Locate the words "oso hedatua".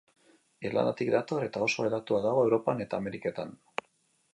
1.67-2.23